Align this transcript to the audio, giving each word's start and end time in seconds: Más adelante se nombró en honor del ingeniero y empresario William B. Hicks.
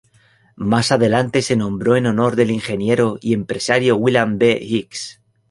Más 0.55 0.91
adelante 0.91 1.43
se 1.43 1.55
nombró 1.55 1.95
en 1.95 2.07
honor 2.07 2.35
del 2.35 2.49
ingeniero 2.49 3.19
y 3.21 3.35
empresario 3.35 3.97
William 3.97 4.39
B. 4.39 4.57
Hicks. 4.59 5.21